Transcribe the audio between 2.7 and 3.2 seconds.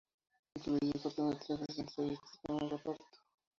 reparto.